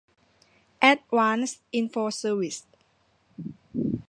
[0.79, 2.57] แอดวานซ์ อินโฟร์ เซอร์วิส